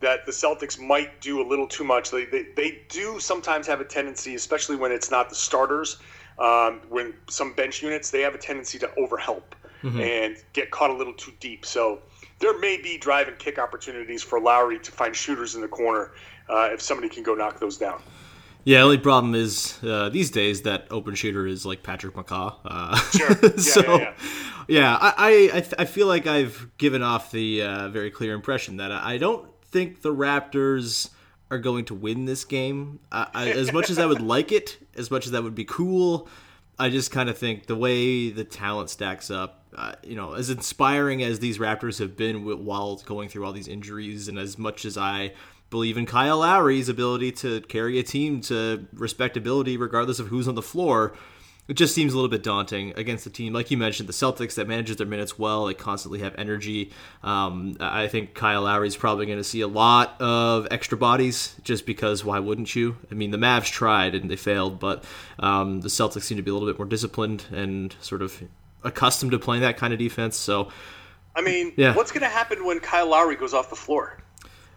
[0.00, 3.80] that the Celtics might do a little too much, they, they, they do sometimes have
[3.80, 5.98] a tendency, especially when it's not the starters,
[6.40, 9.42] um, when some bench units, they have a tendency to overhelp
[10.00, 11.64] and get caught a little too deep.
[11.64, 12.00] So
[12.42, 16.12] there may be drive and kick opportunities for Lowry to find shooters in the corner
[16.50, 18.02] uh, if somebody can go knock those down.
[18.64, 22.56] Yeah, only problem is uh, these days that open shooter is like Patrick McCaw.
[22.64, 23.30] Uh, Sure.
[23.42, 24.14] Yeah, so, yeah, yeah.
[24.68, 28.92] yeah, I I, I, feel like I've given off the uh, very clear impression that
[28.92, 31.10] I don't think the Raptors
[31.50, 33.00] are going to win this game.
[33.10, 35.64] I, I, as much as I would like it, as much as that would be
[35.64, 36.28] cool,
[36.78, 40.50] I just kind of think the way the talent stacks up, uh, you know, as
[40.50, 44.84] inspiring as these Raptors have been while going through all these injuries, and as much
[44.84, 45.32] as I
[45.70, 50.54] believe in Kyle Lowry's ability to carry a team to respectability, regardless of who's on
[50.54, 51.14] the floor,
[51.68, 54.54] it just seems a little bit daunting against the team like you mentioned, the Celtics
[54.56, 55.66] that manages their minutes well.
[55.66, 56.90] They constantly have energy.
[57.22, 61.86] Um, I think Kyle Lowry's probably going to see a lot of extra bodies, just
[61.86, 62.96] because why wouldn't you?
[63.10, 65.04] I mean, the Mavs tried and they failed, but
[65.38, 68.42] um, the Celtics seem to be a little bit more disciplined and sort of
[68.84, 70.36] accustomed to playing that kind of defense.
[70.36, 70.70] So.
[71.34, 71.94] I mean, Yeah.
[71.94, 74.21] what's going to happen when Kyle Lowry goes off the floor?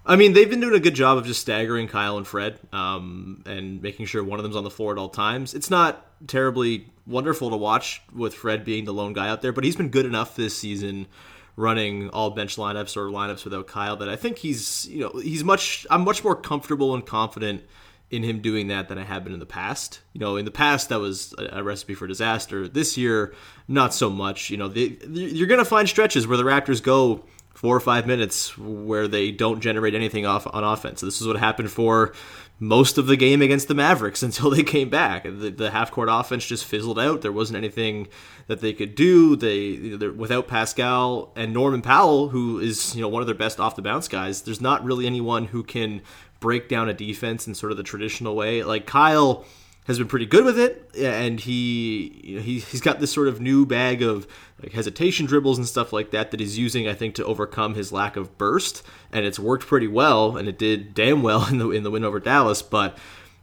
[0.05, 3.43] I mean, they've been doing a good job of just staggering Kyle and Fred um,
[3.45, 5.53] and making sure one of them's on the floor at all times.
[5.53, 9.63] It's not terribly wonderful to watch with Fred being the lone guy out there, but
[9.63, 11.07] he's been good enough this season
[11.55, 15.43] running all bench lineups or lineups without Kyle that I think he's, you know, he's
[15.43, 17.63] much, I'm much more comfortable and confident
[18.11, 20.01] in him doing that than I have been in the past.
[20.13, 22.67] You know, in the past that was a, recipe for disaster.
[22.67, 23.33] This year,
[23.67, 24.49] not so much.
[24.49, 27.23] You know, they, you're going to find stretches where the Raptors go
[27.55, 30.99] four or five minutes where they don't generate anything off on offense.
[30.99, 32.13] This is what happened for
[32.59, 35.23] most of the game against the Mavericks until they came back.
[35.23, 37.21] The, the half court offense just fizzled out.
[37.21, 38.08] There wasn't anything
[38.47, 39.35] that they could do.
[39.37, 43.77] They without Pascal and Norman Powell, who is you know one of their best off
[43.77, 44.41] the bounce guys.
[44.41, 46.01] There's not really anyone who can
[46.41, 48.63] break down a defense in sort of the traditional way.
[48.63, 49.45] Like Kyle
[49.86, 53.27] has been pretty good with it, and he you know, he he's got this sort
[53.27, 54.27] of new bag of
[54.62, 57.92] like hesitation dribbles and stuff like that that he's using, I think, to overcome his
[57.92, 61.69] lack of burst, and it's worked pretty well, and it did damn well in the
[61.69, 62.62] in the win over Dallas.
[62.62, 62.98] But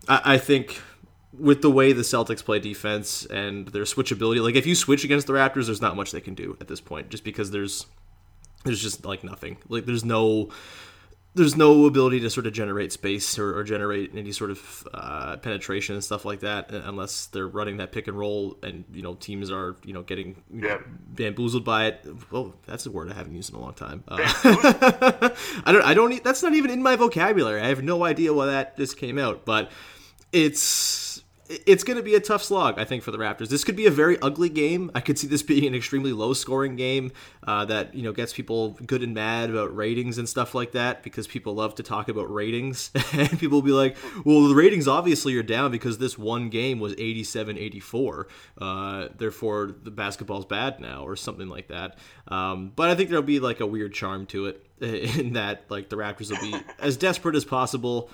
[0.08, 0.80] I, I think
[1.32, 5.28] with the way the Celtics play defense and their switchability, like if you switch against
[5.28, 7.86] the Raptors, there's not much they can do at this point, just because there's
[8.64, 9.58] there's just like nothing.
[9.68, 10.50] Like there's no
[11.34, 15.36] there's no ability to sort of generate space or, or generate any sort of uh,
[15.38, 19.14] penetration and stuff like that unless they're running that pick and roll and you know
[19.14, 20.74] teams are you know getting you Yeah.
[20.74, 20.80] know,
[21.14, 22.06] bamboozled by it.
[22.30, 24.04] Well, that's a word I haven't used in a long time.
[24.06, 24.16] Uh,
[25.64, 25.84] I don't.
[25.84, 26.22] I don't.
[26.22, 27.60] That's not even in my vocabulary.
[27.62, 29.70] I have no idea why that just came out, but
[30.32, 31.11] it's
[31.66, 33.48] it's going to be a tough slog, I think, for the Raptors.
[33.48, 34.90] This could be a very ugly game.
[34.94, 37.12] I could see this being an extremely low-scoring game
[37.46, 41.02] uh, that you know gets people good and mad about ratings and stuff like that
[41.02, 44.88] because people love to talk about ratings, and people will be like, "Well, the ratings
[44.88, 48.24] obviously are down because this one game was 87-84.
[48.58, 51.98] Uh, therefore, the basketball's bad now, or something like that."
[52.28, 55.88] Um, but I think there'll be like a weird charm to it in that like
[55.88, 58.10] the Raptors will be as desperate as possible.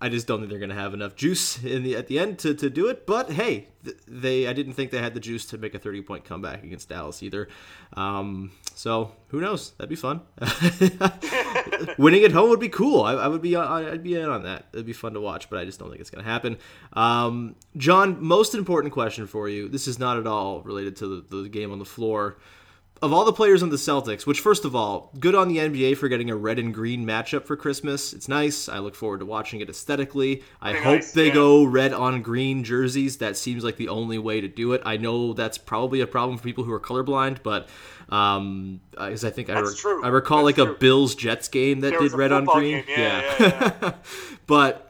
[0.00, 2.38] I just don't think they're going to have enough juice in the at the end
[2.40, 3.06] to, to do it.
[3.06, 6.02] But hey, th- they I didn't think they had the juice to make a 30
[6.02, 7.48] point comeback against Dallas either.
[7.94, 9.72] Um, so who knows?
[9.72, 10.20] That'd be fun.
[11.98, 13.02] Winning at home would be cool.
[13.02, 14.66] I, I would be I'd be in on that.
[14.72, 16.58] It'd be fun to watch, but I just don't think it's going to happen.
[16.92, 19.68] Um, John, most important question for you.
[19.68, 22.38] This is not at all related to the, the game on the floor
[23.00, 25.96] of all the players on the Celtics, which first of all, good on the NBA
[25.96, 28.12] for getting a red and green matchup for Christmas.
[28.12, 28.68] It's nice.
[28.68, 30.42] I look forward to watching it aesthetically.
[30.60, 31.34] I Very hope nice, they yeah.
[31.34, 33.18] go red on green jerseys.
[33.18, 34.82] That seems like the only way to do it.
[34.84, 37.68] I know that's probably a problem for people who are colorblind, but
[38.08, 40.04] um, because I think I, true.
[40.04, 40.74] I recall That's like a.
[40.74, 42.76] Bills Jets game that There did red on green.
[42.76, 43.92] game, yeah, yeah, yeah.
[44.46, 44.87] but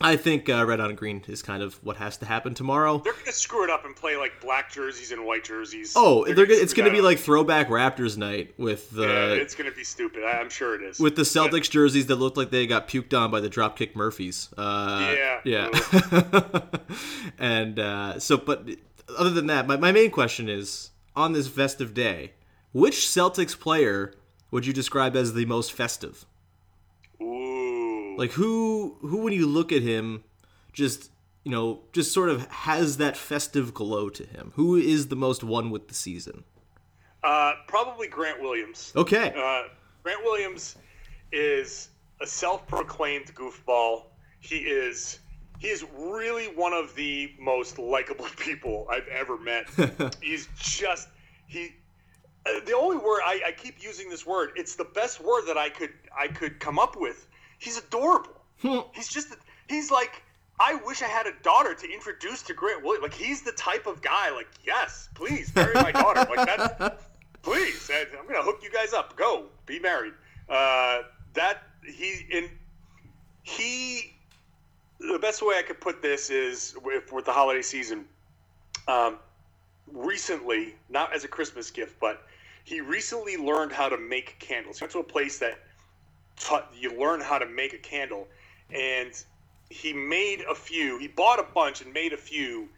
[0.00, 2.98] I think uh, red on green is kind of what has to happen tomorrow.
[2.98, 5.94] They're gonna screw it up and play like black jerseys and white jerseys.
[5.96, 7.04] Oh, they're, gonna, it's going to be up.
[7.04, 10.22] like throwback Raptors night with the Yeah, it's gonna be stupid.
[10.22, 11.00] I- I'm sure it is.
[11.00, 14.50] with the Celtics jerseys that looked like they got puked on by the Dropkick Murphys.
[14.56, 15.40] Uh, Yeah.
[15.44, 16.60] yeah.
[17.38, 18.68] and uh, so, but
[19.18, 22.32] other than that, my, my main question is on this festive day,
[22.72, 24.12] which Celtics player
[24.50, 26.26] would you describe as the most festive?
[28.16, 30.24] Like who who when you look at him,
[30.72, 31.10] just
[31.44, 34.52] you know, just sort of has that festive glow to him.
[34.56, 36.44] Who is the most one with the season?
[37.22, 38.92] Uh, probably Grant Williams.
[38.96, 39.32] Okay.
[39.36, 39.68] Uh,
[40.02, 40.76] Grant Williams
[41.32, 41.88] is
[42.20, 44.04] a self-proclaimed goofball.
[44.40, 45.20] He is
[45.58, 49.68] he is really one of the most likable people I've ever met.
[50.22, 51.08] He's just
[51.46, 51.74] he.
[52.46, 54.50] uh, The only word I, I keep using this word.
[54.56, 57.26] It's the best word that I could I could come up with.
[57.58, 58.42] He's adorable.
[58.94, 59.34] he's just
[59.68, 60.22] he's like
[60.58, 63.02] I wish I had a daughter to introduce to Grant Williams.
[63.02, 64.30] Like he's the type of guy.
[64.30, 66.26] Like yes, please marry my daughter.
[66.34, 67.00] Like that.
[67.46, 69.14] Please, I'm gonna hook you guys up.
[69.14, 70.14] Go be married.
[70.48, 71.02] Uh,
[71.34, 72.50] that he in
[73.44, 74.14] he.
[74.98, 78.06] The best way I could put this is with, with the holiday season.
[78.88, 79.18] Um,
[79.92, 82.26] recently, not as a Christmas gift, but
[82.64, 84.80] he recently learned how to make candles.
[84.80, 85.60] He went to a place that
[86.38, 88.26] taught you learn how to make a candle,
[88.70, 89.12] and
[89.70, 90.98] he made a few.
[90.98, 92.68] He bought a bunch and made a few,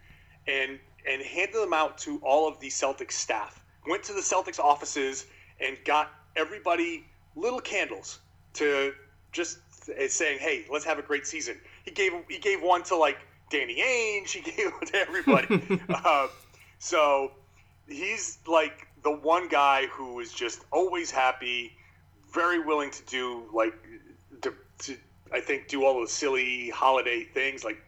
[0.46, 0.78] and
[1.08, 3.64] and handed them out to all of the Celtics staff.
[3.86, 5.26] Went to the Celtics offices
[5.60, 7.04] and got everybody
[7.36, 8.20] little candles
[8.54, 8.92] to
[9.32, 9.58] just
[10.08, 13.18] saying, "Hey, let's have a great season." He gave he gave one to like
[13.50, 14.30] Danny Ainge.
[14.32, 15.80] He gave one to everybody.
[16.04, 16.28] uh,
[16.78, 17.32] so
[17.86, 21.72] he's like the one guy who is just always happy,
[22.32, 23.74] very willing to do like
[24.42, 24.96] to, to
[25.32, 27.64] I think do all the silly holiday things.
[27.64, 27.78] Like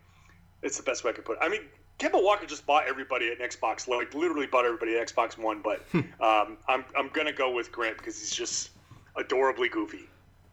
[0.63, 1.39] it's the best way I could put it.
[1.43, 1.63] I mean,
[1.99, 5.63] Kemba Walker just bought everybody an Xbox, like literally bought everybody an Xbox One.
[5.63, 8.71] But um, I'm I'm gonna go with Grant because he's just
[9.17, 10.09] adorably goofy.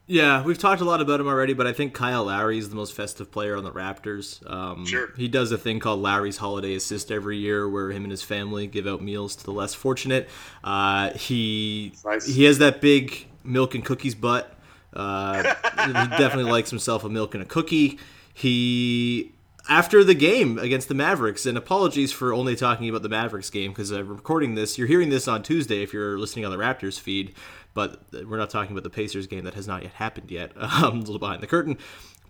[0.10, 2.78] Yeah, we've talked a lot about him already, but I think Kyle Lowry is the
[2.78, 4.40] most festive player on the Raptors.
[4.50, 5.10] Um, Sure.
[5.18, 8.68] He does a thing called Lowry's Holiday Assist every year, where him and his family
[8.68, 10.30] give out meals to the less fortunate.
[10.64, 12.26] Uh, he Nice.
[12.26, 14.54] he has that big milk and cookies butt.
[14.94, 15.44] Uh,
[15.86, 18.00] he definitely likes himself a milk and a cookie.
[18.34, 19.34] He
[19.70, 23.72] after the game against the Mavericks, and apologies for only talking about the Mavericks game
[23.72, 24.78] because I'm recording this.
[24.78, 27.36] You're hearing this on Tuesday if you're listening on the Raptors feed,
[27.78, 30.52] but we're not talking about the Pacers game that has not yet happened yet.
[30.58, 31.78] Um, a little behind the curtain.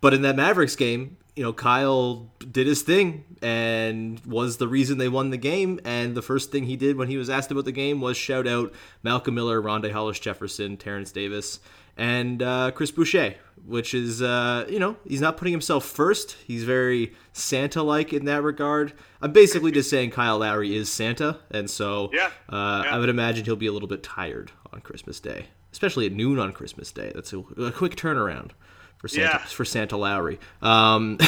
[0.01, 4.97] But in that Mavericks game, you know, Kyle did his thing and was the reason
[4.97, 5.79] they won the game.
[5.85, 8.47] And the first thing he did when he was asked about the game was shout
[8.47, 8.73] out
[9.03, 11.59] Malcolm Miller, Rondae Hollis Jefferson, Terrence Davis,
[11.95, 13.35] and uh, Chris Boucher,
[13.67, 16.37] which is, uh, you know, he's not putting himself first.
[16.45, 18.93] He's very Santa like in that regard.
[19.21, 21.37] I'm basically just saying Kyle Lowry is Santa.
[21.51, 22.95] And so Yeah, uh, yeah.
[22.95, 26.39] I would imagine he'll be a little bit tired on Christmas Day, especially at noon
[26.39, 27.11] on Christmas Day.
[27.13, 28.51] That's a, a quick turnaround
[28.97, 29.37] for Santa Yeah.
[29.39, 30.39] for Santa Lowry.
[30.61, 31.17] Um,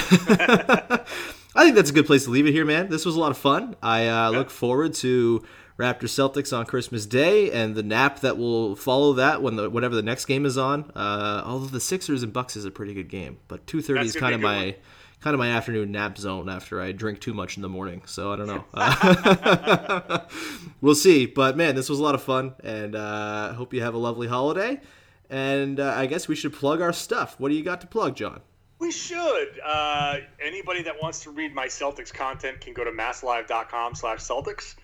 [1.56, 2.90] I think that's a good place to leave it here, man.
[2.90, 3.76] This was a lot of fun.
[3.82, 5.44] I uh, look forward to
[5.78, 9.96] Raptors Celtics on Christmas Day, and the nap that will follow that when the whatever
[9.96, 10.92] the next game is on.
[10.96, 14.16] Uh, although the Sixers and Bucks is a pretty good game, but two thirty is
[14.16, 14.74] kind of my one.
[15.22, 18.04] kind of my afternoon nap zone after I drink too much in the morning.
[18.06, 18.66] So I don't know.
[18.74, 20.20] Uh,
[20.82, 21.26] we'll see.
[21.26, 24.28] But man, this was a lot of fun, and uh, hope you have a lovely
[24.28, 24.80] holiday.
[25.30, 27.40] And uh, I guess we should plug our stuff.
[27.40, 28.42] What do you got to plug, John?
[28.80, 29.60] We should.
[29.64, 34.76] Uh, anybody that wants to read my Celtics content can go to masslive.com slash Celtics.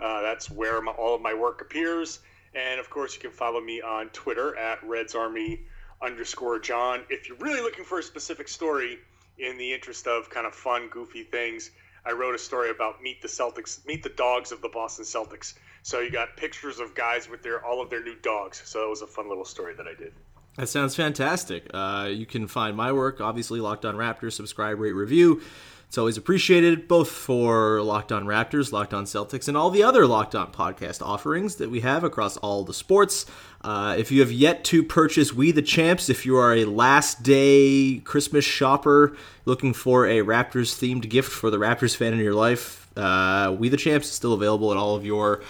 [0.00, 2.18] Uh, that's where my, all of my work appears.
[2.54, 5.62] And of course, you can follow me on Twitter at Reds Army
[6.02, 7.04] underscore John.
[7.08, 8.98] If you're really looking for a specific story
[9.38, 11.70] in the interest of kind of fun, goofy things,
[12.04, 15.54] I wrote a story about meet the Celtics, meet the dogs of the Boston Celtics.
[15.84, 18.62] So you got pictures of guys with their all of their new dogs.
[18.64, 20.14] So that was a fun little story that I did.
[20.56, 21.66] That sounds fantastic.
[21.74, 25.42] Uh, you can find my work, obviously, Locked On Raptors, subscribe, rate, review.
[25.86, 30.06] It's always appreciated, both for Locked On Raptors, Locked On Celtics, and all the other
[30.06, 33.26] Locked On podcast offerings that we have across all the sports.
[33.60, 37.22] Uh, if you have yet to purchase We the Champs, if you are a last
[37.22, 42.34] day Christmas shopper looking for a Raptors themed gift for the Raptors fan in your
[42.34, 45.42] life, uh, We the Champs is still available at all of your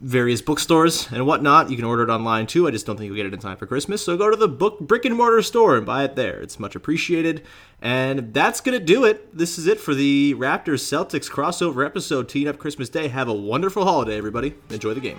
[0.00, 1.70] various bookstores and whatnot.
[1.70, 2.66] You can order it online too.
[2.68, 4.04] I just don't think you'll get it in time for Christmas.
[4.04, 6.40] So go to the book brick and mortar store and buy it there.
[6.40, 7.42] It's much appreciated.
[7.80, 9.36] And that's gonna do it.
[9.36, 13.08] This is it for the Raptors Celtics crossover episode, teeing up Christmas Day.
[13.08, 14.54] Have a wonderful holiday, everybody.
[14.70, 15.18] Enjoy the game.